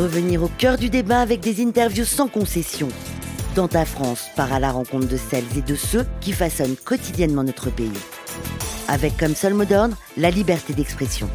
Revenir 0.00 0.42
au 0.42 0.48
cœur 0.56 0.78
du 0.78 0.88
débat 0.88 1.20
avec 1.20 1.40
des 1.40 1.62
interviews 1.62 2.06
sans 2.06 2.26
concession. 2.26 2.88
Dans 3.54 3.68
ta 3.68 3.84
France, 3.84 4.28
part 4.34 4.50
à 4.50 4.58
la 4.58 4.72
rencontre 4.72 5.06
de 5.06 5.18
celles 5.18 5.44
et 5.58 5.60
de 5.60 5.74
ceux 5.74 6.06
qui 6.22 6.32
façonnent 6.32 6.76
quotidiennement 6.76 7.44
notre 7.44 7.68
pays. 7.68 7.90
Avec 8.88 9.18
comme 9.18 9.34
seul 9.34 9.52
mot 9.52 9.66
d'ordre 9.66 9.94
la 10.16 10.30
liberté 10.30 10.72
d'expression. 10.72 11.28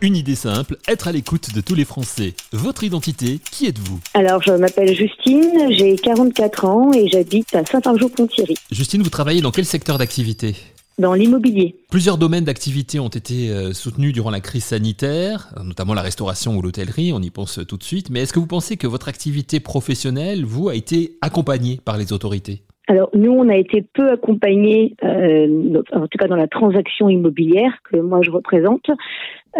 Une 0.00 0.16
idée 0.16 0.36
simple, 0.36 0.78
être 0.88 1.08
à 1.08 1.12
l'écoute 1.12 1.54
de 1.54 1.60
tous 1.60 1.74
les 1.74 1.84
Français. 1.84 2.32
Votre 2.52 2.84
identité, 2.84 3.38
qui 3.38 3.66
êtes-vous? 3.66 4.00
Alors, 4.14 4.42
je 4.42 4.52
m'appelle 4.52 4.96
Justine, 4.96 5.70
j'ai 5.76 5.96
44 5.96 6.64
ans 6.64 6.92
et 6.94 7.08
j'habite 7.08 7.54
à 7.54 7.62
Saint-Argeau-Pont-Thierry. 7.66 8.54
Justine, 8.70 9.02
vous 9.02 9.10
travaillez 9.10 9.42
dans 9.42 9.50
quel 9.50 9.66
secteur 9.66 9.98
d'activité? 9.98 10.56
Plusieurs 11.90 12.18
domaines 12.18 12.44
d'activité 12.44 12.98
ont 13.00 13.08
été 13.08 13.50
euh, 13.50 13.72
soutenus 13.72 14.12
durant 14.12 14.30
la 14.30 14.40
crise 14.40 14.64
sanitaire, 14.64 15.54
notamment 15.62 15.94
la 15.94 16.02
restauration 16.02 16.56
ou 16.56 16.62
l'hôtellerie, 16.62 17.12
on 17.12 17.20
y 17.20 17.30
pense 17.30 17.60
tout 17.66 17.76
de 17.76 17.84
suite. 17.84 18.10
Mais 18.10 18.20
est-ce 18.20 18.32
que 18.32 18.38
vous 18.38 18.46
pensez 18.46 18.76
que 18.76 18.86
votre 18.86 19.08
activité 19.08 19.60
professionnelle, 19.60 20.44
vous, 20.44 20.68
a 20.68 20.74
été 20.74 21.18
accompagnée 21.20 21.80
par 21.84 21.98
les 21.98 22.12
autorités? 22.12 22.62
Alors, 22.92 23.08
nous, 23.14 23.32
on 23.32 23.48
a 23.48 23.56
été 23.56 23.80
peu 23.80 24.10
accompagnés, 24.10 24.94
euh, 25.02 25.82
en 25.94 26.06
tout 26.08 26.18
cas 26.18 26.26
dans 26.26 26.36
la 26.36 26.46
transaction 26.46 27.08
immobilière 27.08 27.72
que 27.90 27.96
moi 27.96 28.20
je 28.22 28.30
représente. 28.30 28.84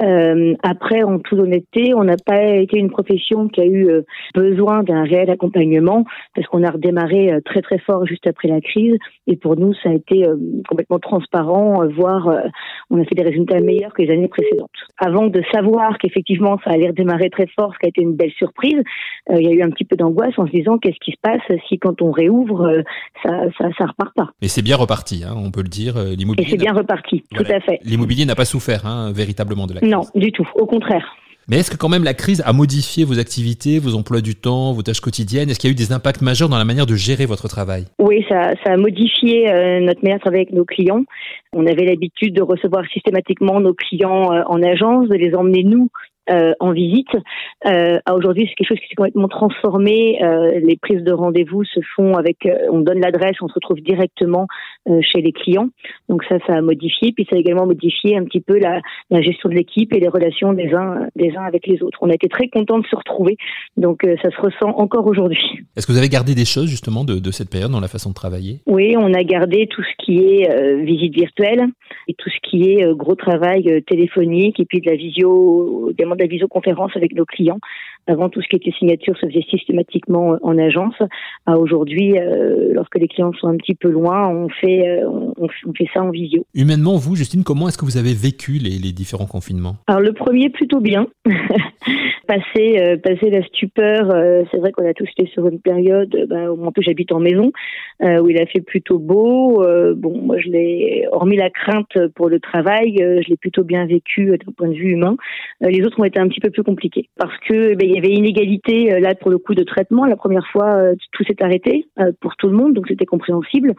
Euh, 0.02 0.55
après, 0.62 1.02
en 1.02 1.18
toute 1.18 1.38
honnêteté, 1.38 1.95
on 1.95 2.05
n'a 2.05 2.16
pas 2.16 2.42
été 2.45 2.78
une 2.78 2.91
profession 2.91 3.48
qui 3.48 3.62
a 3.62 3.64
eu 3.64 3.88
euh, 3.88 4.02
besoin 4.34 4.82
d'un 4.82 5.05
réel 5.05 5.30
accompagnement 5.30 6.05
parce 6.34 6.46
qu'on 6.48 6.62
a 6.62 6.70
redémarré 6.70 7.32
euh, 7.32 7.41
très 7.42 7.62
très 7.62 7.78
fort 7.78 8.05
juste 8.05 8.27
après 8.27 8.48
la 8.48 8.60
crise 8.60 8.98
et 9.27 9.36
pour 9.36 9.56
nous, 9.56 9.72
ça 9.83 9.88
a 9.88 9.94
été 9.94 10.27
euh, 10.27 10.36
complètement 10.69 10.98
transparent, 10.98 11.86
voire 11.88 12.28
on 12.92 13.01
a 13.01 13.05
fait 13.05 13.16
des 13.16 13.23
résultats 13.23 13.60
meilleurs 13.60 13.92
que 13.92 14.02
les 14.02 14.12
années 14.12 14.28
précédentes. 14.28 14.70
Avant 14.98 15.27
de 15.27 15.42
savoir 15.53 15.98
qu'effectivement 15.98 16.58
ça 16.62 16.70
allait 16.70 16.89
redémarrer 16.89 17.30
très 17.30 17.47
fort, 17.56 17.72
ce 17.75 17.78
qui 17.80 17.86
a 17.86 17.89
été 17.89 18.03
une 18.03 18.14
belle 18.14 18.30
surprise, 18.33 18.80
il 19.30 19.42
y 19.42 19.48
a 19.48 19.53
eu 19.53 19.62
un 19.62 19.70
petit 19.70 19.84
peu 19.84 19.97
d'angoisse 19.97 20.39
en 20.39 20.47
se 20.47 20.53
disant 20.53 20.78
qu'est-ce 20.78 20.98
qui 21.05 21.12
se 21.12 21.20
passe 21.20 21.41
si 21.69 21.78
quand 21.78 22.00
on 22.03 22.12
réouvre, 22.12 22.83
ça, 23.25 23.31
ça, 23.58 23.69
ça 23.77 23.86
repart 23.86 24.14
pas? 24.14 24.31
Mais 24.41 24.48
c'est 24.48 24.62
bien 24.62 24.77
reparti, 24.77 25.25
hein, 25.25 25.34
on 25.36 25.50
peut 25.50 25.62
le 25.62 25.69
dire. 25.69 25.94
L'immobilier. 26.16 26.47
Et 26.47 26.50
c'est 26.50 26.58
bien 26.58 26.72
reparti, 26.72 27.25
tout 27.34 27.44
à 27.48 27.61
fait. 27.61 27.78
L'immobilier 27.84 28.27
n'a 28.27 28.34
pas 28.34 28.44
souffert 28.44 28.86
hein, 28.86 29.12
véritablement 29.12 29.66
de 29.66 29.75
la 29.75 29.81
crise. 29.81 29.91
Non, 29.91 30.03
du 30.14 30.31
tout, 30.31 30.48
au 30.55 30.66
contraire. 30.66 31.16
Mais 31.48 31.58
est-ce 31.58 31.70
que 31.70 31.76
quand 31.76 31.88
même 31.88 32.04
la 32.04 32.14
crise 32.14 32.42
a 32.46 32.52
modifié 32.52 33.04
vos 33.04 33.18
activités, 33.18 33.78
vos 33.78 33.94
emplois 33.96 34.20
du 34.20 34.34
temps, 34.34 34.72
vos 34.72 34.82
tâches 34.82 35.00
quotidiennes? 35.00 35.50
Est-ce 35.50 35.58
qu'il 35.58 35.68
y 35.68 35.72
a 35.72 35.74
eu 35.74 35.76
des 35.76 35.92
impacts 35.92 36.22
majeurs 36.22 36.48
dans 36.48 36.58
la 36.58 36.64
manière 36.64 36.86
de 36.86 36.94
gérer 36.94 37.26
votre 37.26 37.48
travail? 37.48 37.86
Oui, 37.98 38.24
ça, 38.28 38.52
a 38.64 38.76
modifié 38.76 39.50
euh, 39.50 39.80
notre 39.80 40.02
manière 40.02 40.18
de 40.18 40.22
travailler 40.22 40.42
avec 40.42 40.54
nos 40.54 40.64
clients. 40.64 41.04
On 41.52 41.66
avait 41.66 41.84
l'habitude 41.84 42.34
de 42.34 42.42
recevoir 42.42 42.84
systématiquement 42.92 43.60
nos 43.60 43.74
clients 43.74 44.32
euh, 44.32 44.42
en 44.46 44.62
agence, 44.62 45.08
de 45.08 45.16
les 45.16 45.34
emmener 45.34 45.64
nous 45.64 45.88
euh, 46.31 46.53
en 46.61 46.70
visite. 46.70 47.09
Euh, 47.67 47.98
aujourd'hui, 48.09 48.47
c'est 48.48 48.55
quelque 48.55 48.69
chose 48.69 48.78
qui 48.78 48.87
s'est 48.87 48.95
complètement 48.95 49.27
transformé. 49.27 50.23
Euh, 50.23 50.61
les 50.62 50.77
prises 50.77 51.03
de 51.03 51.12
rendez-vous 51.12 51.65
se 51.65 51.81
font 51.97 52.15
avec, 52.15 52.48
on 52.70 52.78
donne 52.78 53.01
l'adresse, 53.01 53.34
on 53.42 53.48
se 53.48 53.55
retrouve 53.55 53.81
directement 53.81 54.47
chez 55.00 55.20
les 55.20 55.33
clients. 55.33 55.69
Donc 56.09 56.23
ça, 56.28 56.37
ça 56.47 56.55
a 56.55 56.61
modifié. 56.61 57.11
Puis 57.12 57.27
ça 57.28 57.34
a 57.34 57.39
également 57.41 57.67
modifié 57.67 58.17
un 58.17 58.25
petit 58.25 58.41
peu 58.41 58.56
la, 58.59 58.81
la 59.11 59.20
gestion 59.20 59.48
de 59.48 59.55
l'équipe 59.55 59.93
et 59.93 59.98
les 59.98 60.06
relations 60.06 60.53
des 60.53 60.73
uns, 60.75 61.09
des 61.17 61.37
uns 61.37 61.43
avec 61.43 61.67
les 61.67 61.83
autres. 61.83 61.98
On 62.03 62.11
a 62.11 62.15
été 62.15 62.28
très 62.28 62.48
contents 62.48 62.78
de 62.78 62.87
se 62.87 62.95
retrouver. 62.95 63.37
Donc 63.77 64.03
ça 64.23 64.31
se 64.31 64.41
ressent 64.41 64.77
encore 64.78 65.06
aujourd'hui. 65.06 65.41
Est-ce 65.77 65.89
que 65.89 65.93
vous 65.93 65.98
avez 65.98 66.09
gardé 66.09 66.37
des 66.37 66.45
choses 66.45 66.69
justement 66.69 67.05
de, 67.05 67.19
de, 67.19 67.31
cette 67.33 67.50
période 67.50 67.73
dans 67.73 67.81
la 67.81 67.89
façon 67.89 68.11
de 68.11 68.15
travailler? 68.15 68.61
Oui, 68.67 68.95
on 68.97 69.12
a 69.12 69.25
gardé 69.25 69.67
tout 69.69 69.83
ce 69.83 70.05
qui 70.05 70.19
est 70.19 70.83
visite 70.84 71.15
virtuelle 71.15 71.67
et 72.06 72.15
tout 72.15 72.31
ce 72.31 72.48
qui 72.48 72.70
est 72.70 72.95
gros 72.95 73.17
travail 73.17 73.83
téléphonique 73.89 74.61
et 74.61 74.65
puis 74.65 74.81
de 74.81 74.89
la 74.89 74.97
visio, 74.97 75.93
des 75.97 76.05
de 76.16 76.22
la 76.22 76.28
visioconférence 76.28 76.92
avec 76.96 77.14
nos 77.14 77.24
clients. 77.24 77.58
Avant, 78.06 78.28
tout 78.28 78.42
ce 78.42 78.48
qui 78.48 78.56
était 78.56 78.72
signature 78.72 79.16
se 79.16 79.27
faisait 79.27 79.44
systématiquement 79.48 80.38
en 80.42 80.59
agence. 80.59 80.97
Aujourd'hui, 81.47 82.16
euh, 82.19 82.72
lorsque 82.72 82.97
les 82.97 83.08
clients 83.08 83.32
sont 83.32 83.48
un 83.48 83.56
petit 83.56 83.75
peu 83.75 83.91
loin, 83.91 84.28
on 84.28 84.48
fait, 84.48 84.88
euh, 84.88 85.08
on, 85.36 85.48
fait 85.76 85.88
ça 85.92 86.00
en 86.00 86.10
visio. 86.10 86.47
Humainement, 86.54 86.97
vous, 86.97 87.16
Justine, 87.16 87.42
comment 87.42 87.69
est-ce 87.69 87.76
que 87.76 87.84
vous 87.84 87.97
avez 87.97 88.14
vécu 88.14 88.53
les, 88.53 88.78
les 88.78 88.92
différents 88.92 89.26
confinements? 89.26 89.76
Alors, 89.88 90.00
le 90.00 90.12
premier, 90.12 90.50
plutôt 90.50 90.81
bien. 90.81 91.08
passer, 92.28 92.78
euh, 92.78 92.97
passer 92.97 93.31
la 93.31 93.42
stupeur, 93.42 94.06
c'est 94.50 94.58
vrai 94.58 94.70
qu'on 94.70 94.88
a 94.88 94.94
tous 94.94 95.08
été 95.19 95.28
sur 95.32 95.48
une 95.48 95.58
période, 95.58 96.26
bah, 96.28 96.52
en 96.52 96.70
plus 96.70 96.84
j'habite 96.84 97.10
en 97.10 97.19
maison, 97.19 97.50
où 98.00 98.28
il 98.28 98.41
a 98.41 98.47
fait 98.47 98.60
plutôt 98.60 99.00
beau. 99.00 99.64
bon, 99.97 100.22
moi 100.22 100.38
je 100.38 100.48
l'ai, 100.48 101.06
hormis 101.10 101.36
la 101.36 101.50
crainte 101.50 101.98
pour 102.14 102.28
le 102.28 102.38
travail, 102.38 102.97
je 102.98 103.28
l'ai 103.28 103.36
plutôt 103.36 103.64
bien 103.64 103.86
vécu 103.86 104.26
d'un 104.26 104.52
point 104.56 104.69
de 104.69 104.75
vue 104.75 104.92
humain. 104.92 105.16
les 105.60 105.84
autres 105.84 105.98
ont 105.98 106.04
été 106.04 106.20
un 106.20 106.28
petit 106.28 106.41
peu 106.41 106.50
plus 106.50 106.62
compliqués 106.62 107.08
parce 107.19 107.36
que 107.48 107.72
eh 107.72 107.75
ben, 107.75 107.88
il 107.88 107.94
y 107.94 107.98
avait 107.98 108.12
inégalité 108.12 109.00
là 109.00 109.14
pour 109.16 109.31
le 109.31 109.38
coup 109.38 109.54
de 109.54 109.64
traitement. 109.64 110.06
La 110.06 110.16
première 110.16 110.47
fois, 110.47 110.81
tout 111.12 111.25
s'est 111.32 111.43
arrêté 111.43 111.87
pour 112.20 112.37
tout 112.37 112.48
le 112.48 112.56
monde, 112.56 112.75
donc 112.75 112.87
c'était 112.88 113.06
compréhensible. 113.06 113.75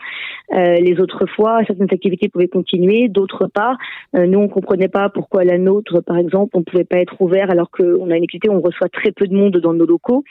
les 0.51 0.95
autres 0.99 1.25
fois, 1.25 1.59
certaines 1.65 1.91
activités 1.91 2.29
pouvaient 2.29 2.47
continuer, 2.47 3.07
d'autres 3.09 3.47
pas. 3.47 3.77
nous, 4.13 4.39
on 4.39 4.47
comprenait 4.47 4.87
pas 4.87 5.09
pourquoi 5.09 5.43
la 5.43 5.57
nôtre, 5.57 6.01
par 6.01 6.17
exemple, 6.17 6.51
on 6.57 6.63
pouvait 6.63 6.83
pas 6.83 6.97
être 6.97 7.19
ouvert 7.21 7.49
alors 7.49 7.69
qu'on 7.71 8.09
a 8.09 8.17
une 8.17 8.23
activité 8.23 8.49
on 8.49 8.61
reçoit 8.61 8.89
très 8.89 9.11
peu 9.11 9.27
de 9.27 9.35
monde 9.35 9.57
dans 9.57 9.73
nos 9.73 9.85
locaux. 9.85 10.23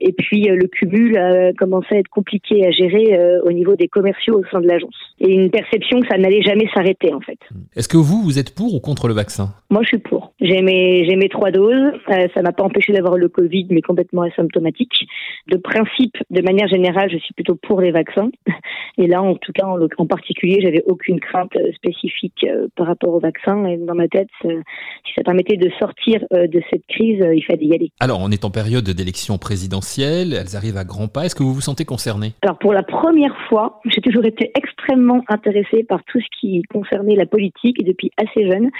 Et 0.00 0.12
puis 0.12 0.50
euh, 0.50 0.56
le 0.56 0.66
cumul 0.68 1.16
a 1.16 1.52
commencé 1.52 1.94
à 1.94 1.98
être 1.98 2.08
compliqué 2.08 2.66
à 2.66 2.70
gérer 2.70 3.18
euh, 3.18 3.40
au 3.44 3.52
niveau 3.52 3.76
des 3.76 3.88
commerciaux 3.88 4.40
au 4.40 4.44
sein 4.50 4.60
de 4.60 4.66
l'agence. 4.66 4.96
Et 5.18 5.32
une 5.32 5.50
perception 5.50 6.00
que 6.00 6.08
ça 6.08 6.18
n'allait 6.18 6.42
jamais 6.42 6.68
s'arrêter 6.74 7.14
en 7.14 7.20
fait. 7.20 7.38
Est-ce 7.74 7.88
que 7.88 7.96
vous, 7.96 8.22
vous 8.22 8.38
êtes 8.38 8.54
pour 8.54 8.74
ou 8.74 8.80
contre 8.80 9.08
le 9.08 9.14
vaccin? 9.14 9.54
Moi, 9.70 9.82
je 9.82 9.88
suis 9.88 9.98
pour. 9.98 10.32
J'ai 10.40 10.60
mes, 10.60 11.06
j'ai 11.08 11.16
mes 11.16 11.28
trois 11.28 11.50
doses. 11.50 11.92
Euh, 12.10 12.26
ça 12.34 12.42
m'a 12.42 12.52
pas 12.52 12.64
empêché 12.64 12.92
d'avoir 12.92 13.16
le 13.16 13.28
Covid, 13.28 13.66
mais 13.70 13.80
complètement 13.80 14.22
asymptomatique. 14.22 15.06
De 15.48 15.56
principe, 15.56 16.16
de 16.30 16.42
manière 16.42 16.68
générale, 16.68 17.10
je 17.10 17.18
suis 17.18 17.34
plutôt 17.34 17.56
pour 17.56 17.80
les 17.80 17.92
vaccins. 17.92 18.30
Et 18.98 19.06
là, 19.06 19.22
en 19.22 19.34
tout 19.34 19.52
cas, 19.52 19.66
en, 19.66 19.78
en 19.98 20.06
particulier, 20.06 20.60
j'avais 20.62 20.82
aucune 20.86 21.20
crainte 21.20 21.56
spécifique 21.74 22.46
par 22.76 22.86
rapport 22.86 23.14
au 23.14 23.20
vaccin. 23.20 23.64
Et 23.66 23.76
dans 23.76 23.94
ma 23.94 24.08
tête, 24.08 24.28
si 24.42 25.12
ça 25.14 25.22
permettait 25.22 25.56
de 25.56 25.70
sortir 25.78 26.24
de 26.30 26.62
cette 26.70 26.86
crise, 26.86 27.22
il 27.34 27.44
fallait 27.44 27.66
y 27.66 27.74
aller. 27.74 27.90
Alors, 28.00 28.20
on 28.22 28.30
est 28.30 28.44
en 28.44 28.50
période 28.50 28.88
d'élection 28.88 29.38
présidentielle, 29.38 30.32
elles 30.32 30.56
arrivent 30.56 30.78
à 30.78 30.84
grands 30.84 31.08
pas. 31.08 31.26
Est-ce 31.26 31.34
que 31.34 31.42
vous 31.42 31.52
vous 31.52 31.60
sentez 31.60 31.84
concerné? 31.84 32.32
Alors, 32.42 32.58
pour 32.58 32.72
la 32.72 32.82
première 32.82 33.36
fois, 33.48 33.80
j'ai 33.84 34.00
toujours 34.00 34.24
été 34.24 34.50
extrêmement 34.54 35.05
intéressée 35.28 35.84
par 35.84 36.02
tout 36.04 36.20
ce 36.20 36.26
qui 36.38 36.62
concernait 36.62 37.16
la 37.16 37.26
politique 37.26 37.84
depuis 37.84 38.10
assez 38.16 38.50
jeune. 38.50 38.70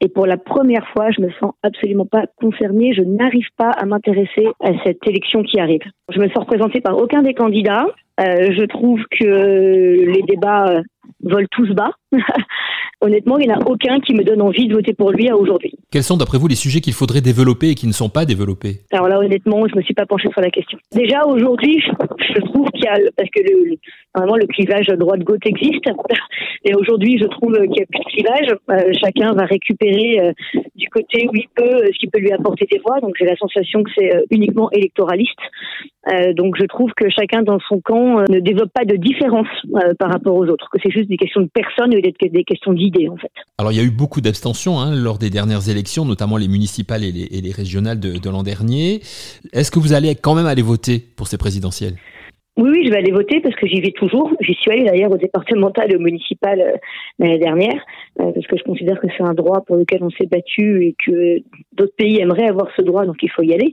Et 0.00 0.08
pour 0.08 0.26
la 0.26 0.36
première 0.36 0.86
fois, 0.88 1.10
je 1.10 1.20
me 1.20 1.30
sens 1.40 1.52
absolument 1.62 2.06
pas 2.06 2.24
concernée. 2.36 2.92
Je 2.94 3.02
n'arrive 3.02 3.48
pas 3.56 3.70
à 3.70 3.86
m'intéresser 3.86 4.48
à 4.60 4.70
cette 4.84 5.06
élection 5.06 5.42
qui 5.42 5.60
arrive. 5.60 5.82
Je 6.12 6.20
me 6.20 6.28
sens 6.28 6.38
représentée 6.38 6.80
par 6.80 6.96
aucun 6.96 7.22
des 7.22 7.34
candidats. 7.34 7.86
Euh, 8.20 8.52
je 8.52 8.64
trouve 8.64 9.00
que 9.10 9.24
les 9.24 10.22
débats 10.22 10.82
volent 11.22 11.48
tous 11.50 11.72
bas. 11.74 11.92
Honnêtement, 13.00 13.38
il 13.38 13.48
n'y 13.48 13.54
en 13.54 13.60
a 13.60 13.66
aucun 13.66 13.98
qui 14.00 14.14
me 14.14 14.22
donne 14.22 14.42
envie 14.42 14.68
de 14.68 14.74
voter 14.74 14.92
pour 14.92 15.10
lui 15.10 15.28
à 15.28 15.36
aujourd'hui. 15.36 15.74
Quels 15.90 16.02
sont 16.02 16.16
d'après 16.16 16.38
vous 16.38 16.48
les 16.48 16.54
sujets 16.54 16.80
qu'il 16.80 16.92
faudrait 16.92 17.20
développer 17.20 17.70
et 17.70 17.74
qui 17.74 17.86
ne 17.86 17.92
sont 17.92 18.08
pas 18.10 18.24
développés? 18.24 18.80
Alors 18.92 19.08
là, 19.08 19.18
honnêtement, 19.18 19.66
je 19.68 19.76
me 19.76 19.82
suis 19.82 19.94
pas 19.94 20.06
penchée 20.06 20.28
sur 20.30 20.40
la 20.40 20.50
question. 20.50 20.78
Déjà 20.92 21.24
aujourd'hui, 21.26 21.80
je, 21.80 22.40
trouve 22.42 22.68
qu'il 22.70 22.84
y 22.84 22.88
a 22.88 22.98
parce 23.16 23.30
que 23.30 23.40
le, 23.40 23.76
normalement 24.14 24.36
le 24.36 24.46
clivage 24.46 24.86
droite-gauche 24.86 25.38
existe, 25.46 25.86
et 26.64 26.74
aujourd'hui, 26.74 27.18
je 27.18 27.26
trouve 27.26 27.54
qu'il 27.54 27.70
n'y 27.70 27.82
a 27.82 27.86
plus 27.86 28.00
de 28.00 28.10
clivage. 28.12 28.56
Euh, 28.70 28.92
chacun 29.02 29.32
va 29.32 29.44
récupérer 29.44 30.20
euh, 30.20 30.32
du 30.76 30.88
côté 30.88 31.26
où 31.28 31.34
il 31.34 31.46
peut 31.54 31.86
ce 31.92 31.98
qui 31.98 32.08
peut 32.08 32.18
lui 32.18 32.32
apporter 32.32 32.66
des 32.70 32.78
voix. 32.78 33.00
Donc 33.00 33.14
j'ai 33.18 33.26
la 33.26 33.36
sensation 33.36 33.82
que 33.82 33.90
c'est 33.96 34.14
euh, 34.14 34.22
uniquement 34.30 34.70
électoraliste. 34.72 35.38
Donc 36.36 36.56
je 36.58 36.64
trouve 36.64 36.90
que 36.96 37.10
chacun 37.10 37.42
dans 37.42 37.58
son 37.68 37.80
camp 37.80 38.20
ne 38.28 38.40
développe 38.40 38.72
pas 38.72 38.84
de 38.84 38.96
différence 38.96 39.48
par 39.98 40.10
rapport 40.10 40.34
aux 40.34 40.46
autres, 40.46 40.68
que 40.72 40.78
c'est 40.82 40.90
juste 40.90 41.08
des 41.08 41.16
questions 41.16 41.42
de 41.42 41.50
personnes 41.52 41.92
et 41.92 42.00
des 42.00 42.44
questions 42.44 42.72
d'idées 42.72 43.08
en 43.08 43.16
fait. 43.16 43.30
Alors 43.58 43.72
il 43.72 43.76
y 43.76 43.80
a 43.80 43.84
eu 43.84 43.90
beaucoup 43.90 44.20
d'abstention 44.20 44.80
hein, 44.80 44.94
lors 44.94 45.18
des 45.18 45.30
dernières 45.30 45.68
élections, 45.68 46.04
notamment 46.04 46.36
les 46.36 46.48
municipales 46.48 47.04
et 47.04 47.12
les, 47.12 47.52
régionales 47.52 48.00
de 48.00 48.30
l'an 48.30 48.42
dernier. 48.42 49.00
Est-ce 49.52 49.70
que 49.70 49.78
vous 49.78 49.92
allez 49.92 50.14
quand 50.14 50.34
même 50.34 50.46
aller 50.46 50.62
voter 50.62 50.98
pour 51.16 51.26
ces 51.26 51.36
présidentielles? 51.36 51.96
Oui, 52.60 52.70
oui, 52.70 52.84
je 52.84 52.90
vais 52.90 52.98
aller 52.98 53.10
voter 53.10 53.40
parce 53.40 53.54
que 53.56 53.66
j'y 53.66 53.80
vais 53.80 53.92
toujours. 53.92 54.30
J'y 54.40 54.52
suis 54.54 54.70
allée 54.70 54.84
d'ailleurs 54.84 55.10
au 55.10 55.16
départemental 55.16 55.90
et 55.90 55.96
au 55.96 55.98
municipal 55.98 56.60
euh, 56.60 56.76
l'année 57.18 57.38
dernière 57.38 57.82
euh, 58.20 58.32
parce 58.32 58.46
que 58.46 58.58
je 58.58 58.64
considère 58.64 59.00
que 59.00 59.06
c'est 59.16 59.22
un 59.22 59.32
droit 59.32 59.62
pour 59.62 59.76
lequel 59.76 60.02
on 60.02 60.10
s'est 60.10 60.26
battu 60.26 60.84
et 60.84 60.94
que 61.06 61.38
d'autres 61.72 61.94
pays 61.96 62.20
aimeraient 62.20 62.48
avoir 62.48 62.68
ce 62.76 62.82
droit, 62.82 63.06
donc 63.06 63.16
il 63.22 63.30
faut 63.30 63.42
y 63.42 63.54
aller. 63.54 63.72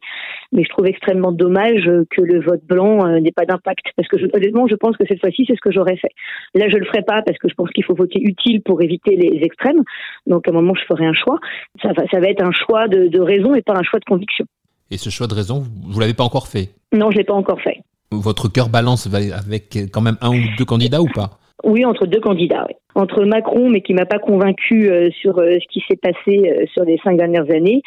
Mais 0.54 0.64
je 0.64 0.70
trouve 0.70 0.86
extrêmement 0.86 1.34
dommage 1.34 1.84
que 2.12 2.22
le 2.22 2.40
vote 2.40 2.64
blanc 2.64 3.06
euh, 3.06 3.20
n'ait 3.20 3.34
pas 3.34 3.46
d'impact 3.46 3.88
parce 3.98 4.08
que 4.08 4.18
je, 4.18 4.26
honnêtement, 4.34 4.68
je 4.68 4.76
pense 4.76 4.96
que 4.96 5.06
cette 5.06 5.20
fois-ci, 5.20 5.44
c'est 5.46 5.56
ce 5.56 5.62
que 5.62 5.72
j'aurais 5.72 5.98
fait. 5.98 6.12
Là, 6.56 6.70
je 6.70 6.78
le 6.78 6.86
ferai 6.86 7.02
pas 7.02 7.22
parce 7.24 7.38
que 7.38 7.50
je 7.50 7.56
pense 7.56 7.70
qu'il 7.72 7.84
faut 7.84 7.96
voter 7.96 8.22
utile 8.22 8.62
pour 8.62 8.82
éviter 8.82 9.18
les 9.18 9.42
extrêmes. 9.44 9.84
Donc 10.28 10.48
à 10.48 10.52
un 10.52 10.54
moment, 10.54 10.76
je 10.76 10.86
ferai 10.86 11.06
un 11.06 11.14
choix. 11.14 11.40
Ça 11.82 11.90
va, 11.92 12.08
ça 12.10 12.22
va 12.22 12.28
être 12.28 12.44
un 12.44 12.52
choix 12.52 12.88
de, 12.88 13.08
de 13.08 13.20
raison 13.20 13.54
et 13.54 13.62
pas 13.62 13.76
un 13.76 13.84
choix 13.84 14.00
de 14.00 14.06
conviction. 14.06 14.46
Et 14.92 14.98
ce 14.98 15.10
choix 15.10 15.28
de 15.28 15.34
raison, 15.34 15.64
vous 15.90 16.00
l'avez 16.00 16.14
pas 16.14 16.24
encore 16.24 16.48
fait? 16.48 16.70
Non, 16.94 17.12
je 17.12 17.18
l'ai 17.18 17.26
pas 17.26 17.34
encore 17.34 17.60
fait 17.62 17.82
votre 18.12 18.48
cœur 18.48 18.70
balance 18.70 19.08
avec 19.08 19.78
quand 19.92 20.02
même 20.02 20.18
un 20.22 20.30
ou 20.30 20.42
deux 20.58 20.66
candidats 20.66 21.02
ou 21.02 21.08
pas? 21.08 21.40
Oui, 21.64 21.84
entre 21.86 22.06
deux 22.06 22.22
candidats. 22.22 22.68
Entre 22.98 23.26
Macron, 23.26 23.70
mais 23.70 23.82
qui 23.82 23.94
m'a 23.94 24.08
pas 24.08 24.18
convaincu 24.18 24.90
euh, 24.90 25.12
sur 25.22 25.38
euh, 25.38 25.60
ce 25.62 25.68
qui 25.72 25.84
s'est 25.88 25.98
passé 25.98 26.50
euh, 26.50 26.66
sur 26.74 26.84
les 26.84 26.98
cinq 27.04 27.16
dernières 27.16 27.48
années, 27.52 27.84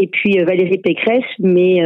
et 0.00 0.06
puis 0.06 0.38
Valérie 0.38 0.78
Pécresse, 0.78 1.24
mais 1.40 1.82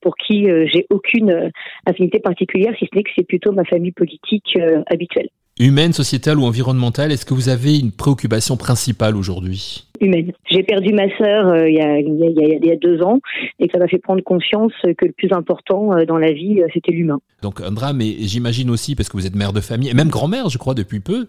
pour 0.00 0.16
qui 0.16 0.46
j'ai 0.72 0.86
aucune 0.90 1.50
affinité 1.84 2.20
particulière, 2.20 2.72
si 2.78 2.86
ce 2.90 2.96
n'est 2.96 3.02
que 3.02 3.10
c'est 3.14 3.26
plutôt 3.26 3.52
ma 3.52 3.64
famille 3.64 3.92
politique 3.92 4.56
habituelle. 4.86 5.28
Humaine, 5.60 5.92
sociétale 5.92 6.38
ou 6.38 6.44
environnementale, 6.44 7.12
est-ce 7.12 7.26
que 7.26 7.34
vous 7.34 7.50
avez 7.50 7.78
une 7.78 7.92
préoccupation 7.92 8.56
principale 8.56 9.14
aujourd'hui? 9.14 9.84
Humaine. 10.00 10.32
J'ai 10.50 10.62
perdu 10.62 10.94
ma 10.94 11.14
sœur 11.18 11.66
il, 11.66 11.74
y 11.74 11.80
a, 11.82 11.98
il, 11.98 12.64
y 12.64 12.70
a, 12.70 12.76
deux 12.76 13.02
ans 13.02 13.20
et 13.60 13.68
ça 13.70 13.78
m'a 13.78 13.88
fait 13.88 13.98
prendre 13.98 14.22
conscience 14.22 14.72
que 14.82 15.04
le 15.04 15.12
plus 15.12 15.32
important 15.32 16.02
dans 16.06 16.18
la 16.18 16.32
vie, 16.32 16.62
c'était 16.72 16.92
l'humain. 16.92 17.20
Donc 17.42 17.60
un 17.60 17.72
drame, 17.72 18.00
et 18.00 18.16
j'imagine 18.20 18.70
aussi, 18.70 18.94
parce 18.96 19.10
que 19.10 19.18
vous 19.18 19.26
êtes 19.26 19.36
mère 19.36 19.52
de 19.52 19.60
famille, 19.60 19.90
et 19.90 19.94
même 19.94 20.08
grand-mère, 20.08 20.48
je 20.48 20.56
crois, 20.56 20.74
depuis 20.74 21.00
peu, 21.00 21.26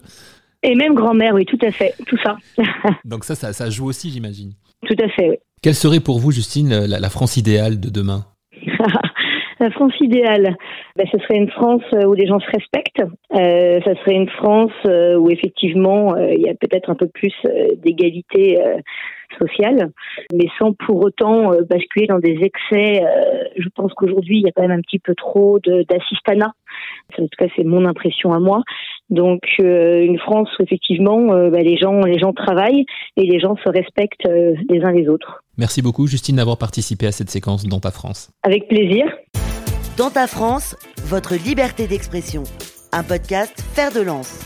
et 0.64 0.74
même 0.74 0.94
grand-mère, 0.94 1.34
oui, 1.34 1.44
tout 1.44 1.58
à 1.62 1.70
fait, 1.70 1.94
tout 2.06 2.16
ça. 2.24 2.36
Donc 3.04 3.24
ça, 3.24 3.34
ça, 3.34 3.70
joue 3.70 3.86
aussi, 3.86 4.10
j'imagine. 4.10 4.52
Tout 4.86 4.96
à 5.02 5.08
fait, 5.10 5.28
oui. 5.28 5.36
Quelle 5.62 5.74
serait 5.74 6.00
pour 6.00 6.18
vous, 6.18 6.32
Justine, 6.32 6.86
la, 6.86 7.10
France 7.10 7.36
idéale 7.36 7.80
de 7.80 7.90
demain? 7.90 8.24
La 9.60 9.70
France 9.70 9.94
idéale, 10.00 10.56
ben, 10.96 11.06
ce 11.10 11.18
serait 11.18 11.36
une 11.36 11.50
France 11.50 11.82
euh, 11.92 12.04
où 12.04 12.14
les 12.14 12.26
gens 12.26 12.38
se 12.38 12.50
respectent. 12.50 13.02
Euh, 13.34 13.80
ça 13.84 13.94
serait 13.96 14.14
une 14.14 14.28
France 14.28 14.72
euh, 14.86 15.16
où 15.16 15.28
effectivement 15.30 16.16
il 16.16 16.40
y 16.40 16.48
a 16.48 16.54
peut-être 16.54 16.90
un 16.90 16.94
peu 16.94 17.08
plus 17.08 17.34
d'égalité 17.78 18.60
sociale, 19.38 19.90
mais 20.32 20.46
sans 20.58 20.72
pour 20.72 21.04
autant 21.04 21.50
basculer 21.68 22.06
dans 22.06 22.18
des 22.18 22.38
excès. 22.42 23.02
je 23.56 23.68
pense 23.74 23.92
qu'aujourd'hui 23.94 24.38
il 24.38 24.42
y 24.42 24.48
a 24.48 24.52
quand 24.52 24.62
même 24.62 24.78
un 24.78 24.80
petit 24.80 24.98
peu 24.98 25.14
trop 25.14 25.58
d'assistanat. 25.60 26.52
En 27.18 27.22
tout 27.22 27.28
cas, 27.38 27.46
c'est 27.56 27.64
mon 27.64 27.84
impression 27.84 28.32
à 28.32 28.38
moi. 28.38 28.62
Donc 29.10 29.42
euh, 29.60 30.02
une 30.02 30.18
France 30.18 30.48
où 30.58 30.62
effectivement 30.62 31.32
euh, 31.32 31.50
bah, 31.50 31.62
les 31.62 31.76
gens 31.76 32.00
les 32.00 32.18
gens 32.18 32.32
travaillent 32.32 32.86
et 33.16 33.22
les 33.22 33.38
gens 33.38 33.56
se 33.56 33.68
respectent 33.68 34.26
euh, 34.26 34.54
les 34.70 34.82
uns 34.82 34.92
les 34.92 35.08
autres. 35.08 35.42
Merci 35.58 35.82
beaucoup 35.82 36.06
Justine 36.06 36.36
d'avoir 36.36 36.58
participé 36.58 37.06
à 37.06 37.12
cette 37.12 37.30
séquence 37.30 37.66
dans 37.66 37.80
ta 37.80 37.90
France. 37.90 38.30
Avec 38.42 38.66
plaisir. 38.68 39.04
Dans 39.96 40.10
ta 40.10 40.26
France, 40.26 40.74
votre 41.04 41.36
liberté 41.36 41.86
d'expression. 41.86 42.42
Un 42.90 43.04
podcast 43.04 43.62
Faire 43.74 43.92
de 43.92 44.00
lance. 44.00 44.40